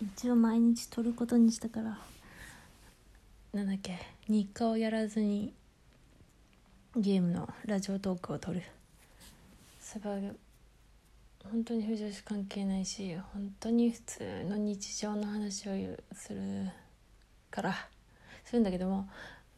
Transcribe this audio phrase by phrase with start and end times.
[0.00, 1.98] 一応毎日撮ることにしたから。
[3.52, 3.98] なんだっけ？
[4.28, 5.52] 日課をやらずに
[6.96, 8.62] ゲームのラジオトークを撮る。
[9.80, 10.16] それは
[11.50, 15.72] 本当に不女子関係ないし本当に普通の日常の話を
[16.12, 16.68] する
[17.50, 17.74] から。
[18.44, 19.06] するんだけども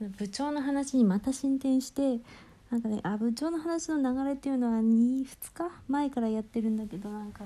[0.00, 2.18] 部長の話にまた進展して
[2.70, 7.44] なんかねあ部長の話の流れっていうのは 2, 2日前からやってるんだけどなんか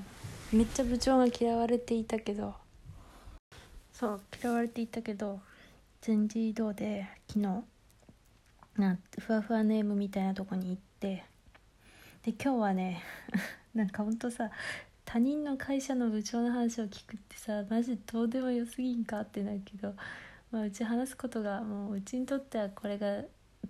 [0.53, 2.55] めっちゃ部長が嫌われていたけど
[3.95, 5.41] そう嫌われていたけど
[6.01, 7.63] 全自動で昨日
[8.77, 11.25] なふわふわネームみたいなとこに行って
[12.25, 13.05] で今日はね
[13.73, 14.51] なんかほんとさ
[15.05, 19.95] 他人の会社の部長の話を聞くってさマジどうでもよすぎんかってなるけど、
[20.51, 23.19] まあ、うち話すことがもううちにとってはこれが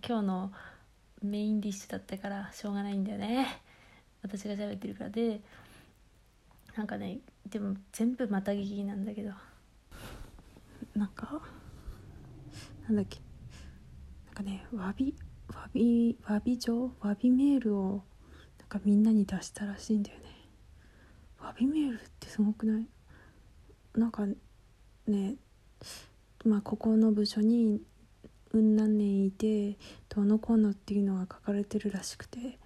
[0.03, 0.53] 今日の
[1.23, 3.61] メインディッシュだったからしょうがないんだよね。
[4.23, 5.11] 私が喋ってるから。
[5.11, 5.43] で
[6.77, 9.33] なんかねでも全部また聞きなんだけど。
[10.95, 11.43] なんか
[12.87, 13.21] なんだっけ。
[14.27, 15.15] なんかね詫び
[15.49, 16.91] 詫び詫び状？
[17.01, 18.03] 詫びメールを
[18.59, 20.25] なんかみんなに出したらしいんだよね。
[21.41, 22.87] 詫びメールってすごくない？
[23.95, 24.27] なんか
[25.07, 25.37] ね
[26.45, 27.81] まあここの部署に
[28.53, 29.77] うん何年いて
[30.09, 32.59] どのこうのっていうのが書かれてるらしくて、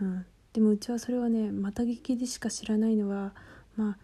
[0.00, 3.32] うん、でもうちはそれはねまた聞きでしか知らないのは
[3.76, 3.98] まあ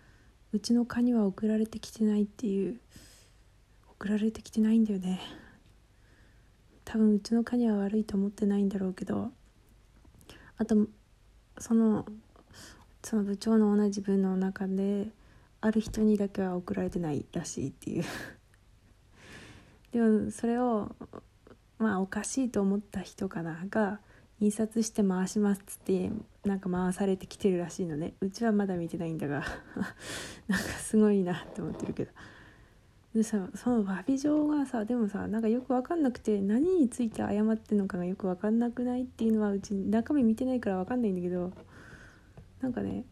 [0.53, 2.81] うちの課には送られてきてないっていう
[4.03, 5.21] 送られてきてないんだよね。
[6.85, 9.31] 多分うちの課には悪いと思ってないんだろうけど
[10.59, 10.89] あと
[11.59, 12.05] その
[13.05, 15.07] その部長の同じ部の中で
[15.61, 18.05] ある人にだけは送られてないらしいっていう。
[19.93, 20.91] でもそれを
[21.79, 24.01] まあおかしいと思った人かなが
[24.41, 26.11] 印刷して回しますっつって
[26.45, 28.15] なんか回されてきてるらしいのね。
[28.21, 29.45] うちはまだ見てないんだが。
[30.49, 32.11] なんかすごいなって思ってるけど。
[33.15, 41.53] でさその詫び状がさでもさなんかよく分かんなくて何について謝ってんのかがよく分かんなくないっていうのはうち中身見てないから分かんないんだけど
[42.63, 43.05] なんかね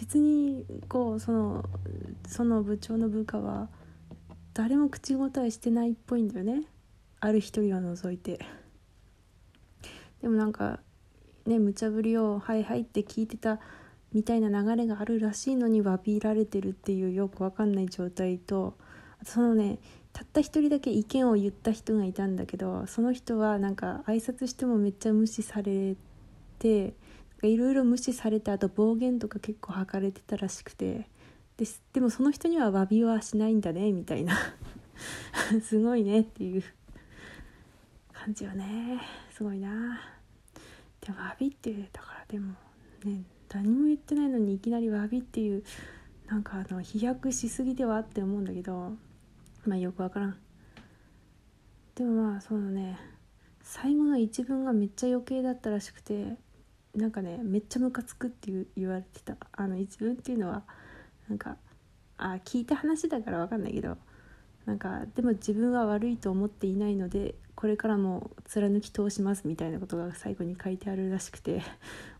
[0.00, 1.64] 別にこうその
[2.26, 3.68] その部長の部下は
[4.52, 6.64] 誰も口答えしてないっぽいんだよね。
[7.20, 8.38] ある一人を除いて。
[10.20, 10.80] でもなんか
[11.46, 13.60] ね無茶ぶりを「はいはい」って聞いてた
[14.12, 18.78] みたいな流れがあるらしいのに詫びられてるっていうよくわかんない状態と
[19.24, 19.78] そのね
[20.12, 25.96] たった一人だけ意見を言った人がいたんだけどその人はなんか挨拶してもめっちゃ無視され
[26.58, 26.94] て
[27.42, 31.08] いろいろ無視されてあと暴言とか結構吐かれてたらしくて
[31.56, 34.36] ででもその人には詫びはしないんだねみたいな。
[35.62, 36.62] すごいねっていう
[38.12, 39.00] 感じはね。
[39.30, 40.00] すごいな。
[41.00, 42.54] でも詫びってだからでも
[43.04, 45.62] ね何も言ってないのにいきなり詫びっていう
[46.26, 48.96] なんかあの飛躍しすぎではって思うんだけど
[49.66, 50.36] まあよくわからん。
[51.94, 52.98] でもまあそのね。
[53.62, 56.36] 最後の一文がめっちゃ余計だったらしくて
[56.94, 59.36] なんかねめっちゃムカつくって言われてた。
[59.52, 60.64] あの一文っていうのは
[61.28, 61.56] なんか
[62.18, 63.96] あ聞いた話だから分かんないけど
[64.66, 71.62] なんかでも自分は悪いと思っていないのでこれからも貫き通しますみたいなことが最後に書いてあるらしくて。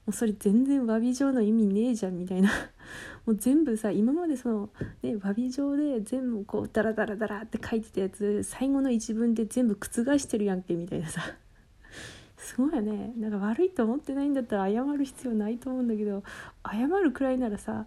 [0.09, 2.51] うそれ全然詫び状の意味ねえじゃんみたいな。
[3.25, 4.71] もう全部さ今までその、
[5.03, 11.23] ね、詫び状で全部こうダラダラダラって書いてたやつ最後の一文で全部覆してるやんけみたいなさ。
[12.37, 13.15] すごいよね。
[13.17, 16.23] なんか悪いと思ってないんだったら謝る必要ないと思うんだけど
[16.71, 17.87] 謝るくらいならさ、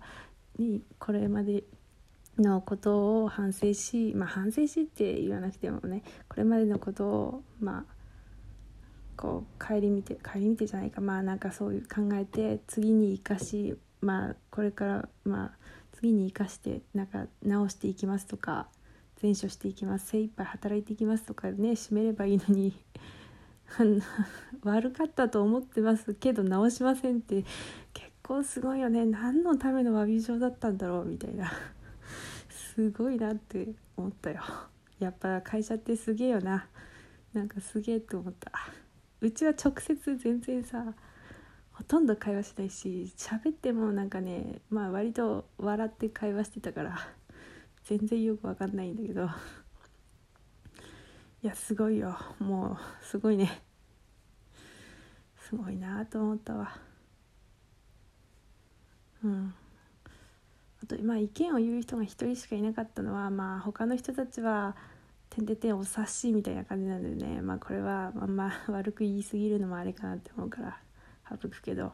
[0.57, 1.63] ね、これまで
[2.39, 7.96] のことを反省し、まあ、反省しって言わなくてもねこれまでのことをまあ
[9.17, 11.01] こう顧みて顧みてじゃないか。
[11.01, 15.51] まあなんかそういう考えて次に生かしまあこれからまあ
[15.93, 18.67] 次に生かしてなんか直していきますとか
[19.17, 22.73] 善処していきます精一杯働いていきますとかね締めればいいのに
[24.63, 27.43] 悪かったと思ってますけど直しませんって
[27.93, 29.05] 結構すごいよね。
[29.05, 31.51] 何のための詫び状だったんだろうみたいな。
[32.49, 34.41] すごいなって思ったよ。
[34.99, 36.67] やっぱ会社ってすげえよな。
[37.33, 38.51] なんかすげえと思った。
[39.21, 40.93] うちは直接全然さ
[41.71, 46.99] ほとんど会話しないし喋ってもなんかねまあ割と笑って会話してたから
[47.85, 49.29] 全然よくわかんないんだけど。
[51.43, 52.17] いやすごいよ。
[52.39, 53.61] もうすごいね。
[55.39, 56.77] すごいなと思ったわ。
[59.23, 59.53] うん。
[60.83, 64.75] あとまあ意見を言う人が一人しかいなかったのはまあ他の人たちは
[65.29, 67.41] 「てんててんお察し」みたいな感じなんでね。
[67.41, 70.79] まあこれはあんま 悪く言い過ぎるのもあれかなって思うから
[71.29, 71.93] 省くけど。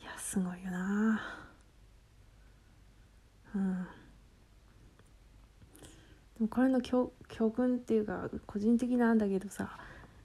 [0.00, 1.20] いやすごいよな。
[3.54, 3.86] うん。
[6.38, 9.78] でもこれの教教訓っていうか個人的なんだけどさ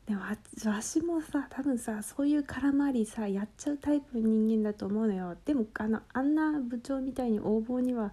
[0.05, 5.37] でもわしもさ多分さそういう空回りさやっちゃうタイプの人間だと思うのよ。
[5.45, 8.11] でもあのあんな部長みたいに横暴には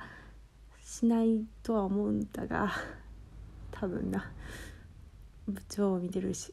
[0.84, 2.70] しないとは思うんだが。
[3.80, 4.30] 多分な。
[5.48, 6.52] 部長を見てるし。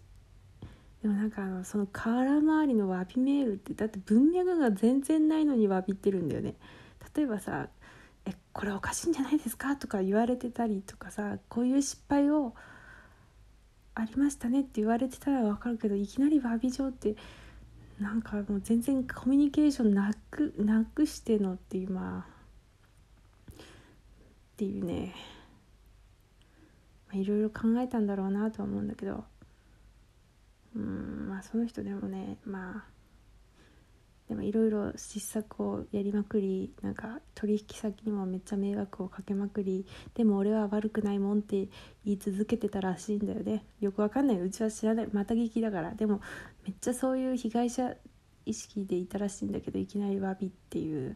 [1.01, 6.55] でもなんかあのその空回りの詫びメールってだって文脈が全然ないのに詫びってるんだよね。
[7.15, 7.67] 例えばさ
[8.25, 12.55] 「えこれおかしいんじゃないですか?」とか言われてたりとかさこういう失敗を
[13.93, 17.15] ありましたねって言われてたら分かるけどいきなり詫び状って
[17.99, 23.55] なんかもう全然コミュニケーションなくなくしてのっていうまあっ
[24.57, 25.13] ていうね。
[27.15, 29.23] いろいろ考えたんだろうなとは思うんだけど。
[30.75, 32.95] うんまあその人でもねまあ
[34.27, 39.85] でもいろいろ失策をやりまくりなんか取引先にもめっちゃ迷惑をかけまくり
[40.15, 41.67] でも俺は悪くないもんって
[42.03, 43.63] 言い続けてたらしいんだよね。
[43.79, 44.39] よくわかんない。
[44.39, 45.07] うちは知らない。
[45.13, 45.93] また聞きだから。
[45.93, 46.21] でも
[46.65, 47.95] めっちゃそういう被害者
[48.47, 51.15] 意識でいたらしいんだけどいきなり詫びっていう。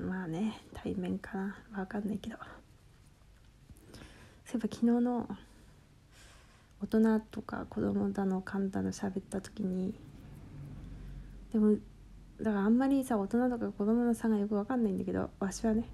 [0.00, 1.56] まあね対面かな。
[1.78, 2.36] わかんないけど。
[4.56, 5.28] そういえば昨日の
[6.82, 9.92] 大人とか子供だの簡単の喋った時に
[11.52, 11.76] でも
[12.40, 15.84] だからあんまりさ大人とか子供の差がよく分かんないんだけどわしはね。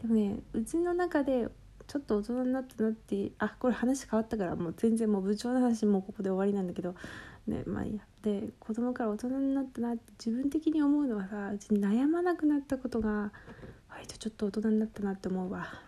[0.00, 1.48] でもねうちの中で
[1.88, 6.94] ちょっと大人になったなってあこれ話変わったからもう全然もう部長の話もうここで終わりなんだけど
[7.48, 8.02] ねまあいいや。
[8.22, 13.32] で子供から大人になったなって自分的に思うのはさうちに悩まなくなったことが
[13.90, 15.87] 割とちょっと大人になったなって思うわ。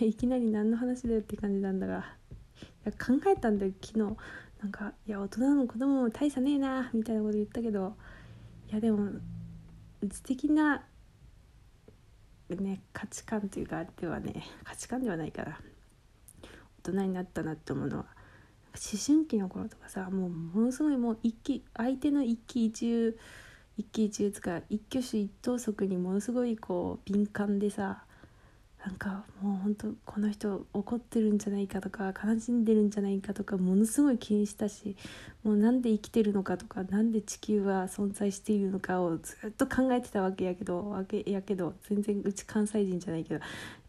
[0.00, 2.16] いきなり何の話だよって感じなんだが。
[2.98, 4.16] 考えたんだよ昨日。
[4.60, 7.96] なんか「いや大人も子供も大差ねえな」みたいなこと言ったけど。
[8.70, 9.04] いやでも
[10.02, 10.84] うち的な
[12.50, 15.58] ね価値観というかではね価値観ではないから
[16.84, 18.06] 大人になったなって思うのは。
[18.74, 23.18] 思春期の頃とかさもうものすごいもう一気相手の一喜一憂
[23.76, 28.04] 一喜一憂つか一挙手一投足にものすごいこう敏感でさ
[28.88, 34.96] なんかもうほんとこの人怒ってるんじゃないかとか悲しんでるんじゃないかとかものすごい気にしたし
[35.44, 43.44] もうなんで生きてるのかとか何で地球は存在しているのかをずっと考えてたわけやけどわけやけど全然うち関西人じゃないけど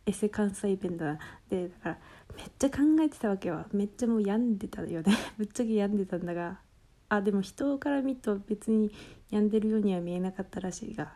[0.05, 1.19] エセ関西弁だな。
[1.49, 1.97] でだから
[2.35, 5.15] めっちゃ考えてたわけはめっちゃもう病んでたよね。
[5.39, 6.59] ぶっちゃけ病んでたんだが
[7.07, 8.91] あでも人から見ると別に
[9.29, 11.13] 病んでるようには見えなかったらしいが。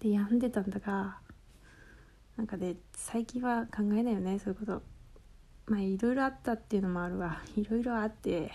[0.00, 1.20] で病んでたんだが
[2.38, 4.82] なんかね最近は考えないよねそういうこと。
[5.66, 7.42] まあいろいろあったっていうのもあるわ。
[7.56, 8.52] いろいろあって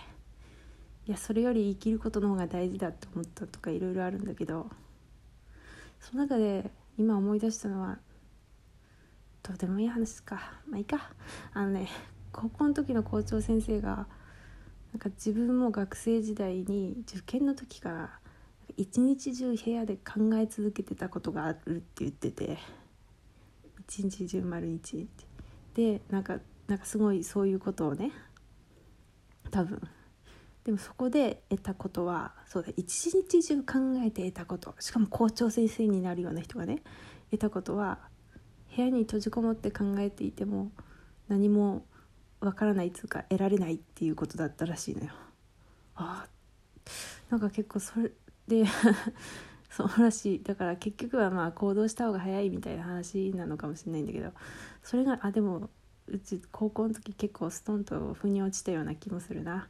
[1.06, 4.70] いやそれより生きることの方が大事だと思ったとかいろいろあるんだけど
[6.00, 8.00] その中で今思い出したのは
[9.44, 10.62] どうでもいい話か。
[10.66, 11.12] まあいいか。
[11.52, 11.90] あのね
[12.32, 14.08] 高校の時の校長先生が
[14.94, 18.20] なんか自分も学生時代に受験の時から
[18.78, 22.58] 一日中部屋で考え続けてたことがあるって言ってて
[23.88, 25.08] 一日中丸一日。
[25.74, 28.12] でなんかなんかすごいそういうことをね
[29.52, 29.82] 多分。
[30.64, 33.74] でもそこで得たことはそうだ一日中考
[34.06, 34.76] えて得たこと。
[34.80, 36.82] しかも校長先生になるような人がね
[37.32, 38.00] 得たことは
[38.76, 40.72] 部屋に閉じこもって考えていても
[41.28, 41.86] 何も
[42.40, 45.12] わからないつうか得られないっていうことだったらしいのよ。
[45.96, 46.28] あ
[47.30, 48.12] なんか結構それ
[48.48, 48.66] で
[49.76, 54.32] そうらしいだから結局はまあ行動した方が早いみたいな話なのかもしれないんだけど
[54.84, 55.70] それがあでも
[56.08, 59.68] うち高校の時結構ストンと腑に落ちたような気もするな、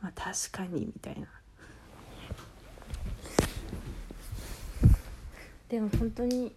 [0.00, 1.28] まあ、確かにみたいな。
[5.68, 6.52] でも本当に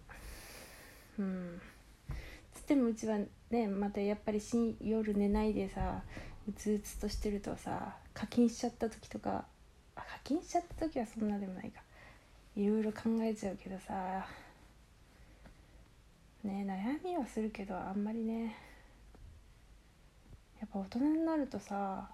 [1.18, 1.60] うん。
[2.52, 3.18] つってもうちは
[3.50, 4.40] ねまたやっぱり
[4.80, 6.02] 夜寝ないでさ
[6.48, 9.44] うつうつとしてるとさ課金しちゃった時とか
[9.94, 11.80] 課金しちゃった時はそんなでもないか。
[12.58, 14.26] いろいろ考えちゃうけどさ。
[16.42, 18.56] ね悩みはするけどあんまりね。
[20.60, 22.08] やっぱ大人になるとさ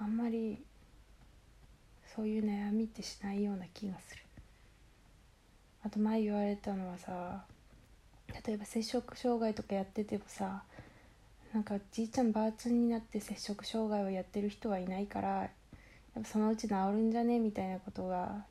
[0.00, 0.58] あんまり
[2.16, 4.22] そういう悩みってしないような気がする。
[5.84, 7.44] あと前言われたのはさ
[8.46, 10.64] 例えば摂食障害とかやっててもさ
[11.52, 15.50] なんかじいちゃんばあちゃんになって摂食障害をやってる人はいないからや
[16.18, 17.38] っぱそのうち治るんじゃね？
[17.38, 18.44] みたいなことが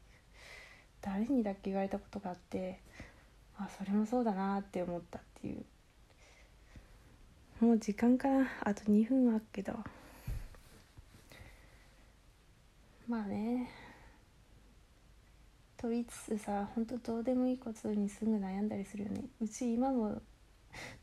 [1.04, 2.80] 誰にだっけ言われたことがあって
[3.58, 5.64] あそれもそうだなって思ったっていう。
[7.60, 9.74] もう時間かなあと2分あっけど。
[13.08, 13.70] まあね。
[15.78, 19.26] と言いつつさほんとどうでもいいことにすぐ悩んだりするよね。
[19.42, 20.22] うち今も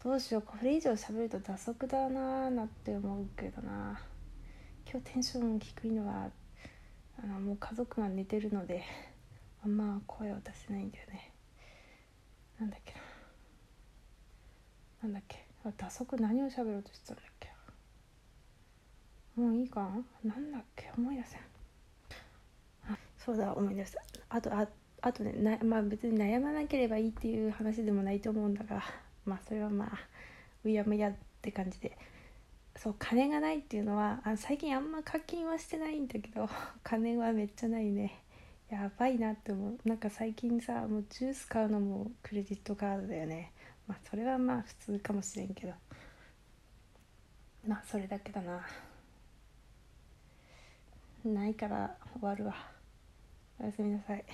[0.02, 4.00] どうしようこれ以上喋ると打足だなーなって思うけどな。
[4.90, 6.30] 今日テンション低いのは
[7.23, 8.83] あのもう家族が寝てるので。
[9.62, 11.32] あんま声を出せないんだよね。
[12.58, 13.00] なんだっけな。
[15.02, 15.44] なんだっけ。
[15.64, 17.50] あ打足何を喋ろうとしてたんだっけ。
[19.36, 19.88] もういいか。
[20.24, 20.90] なんだっけ。
[20.96, 21.40] 思い出せん。
[22.88, 24.02] あそうだ思い出した。
[24.28, 24.66] あとあ
[25.02, 28.82] あとねなまあ別に悩まなければいいっていう話でもないと思うんだが。
[29.24, 29.90] まあそれはまあ
[30.64, 31.96] うやむやって感じで。
[32.76, 36.48] そう金がないっていうのはあ最近あんま課金はしてないんだけど。
[36.82, 38.22] 金はめっちゃないね。
[38.70, 39.88] やばいなって思う。
[39.88, 43.52] なんか最近さもうジュース買うのもクレジットカードだよね。
[43.88, 45.72] まあそれはまあ普通かもしれんけど。
[47.66, 48.64] まあそれだけだな。
[51.24, 52.54] ないから終わるわ。
[53.58, 54.24] おやすみなさい。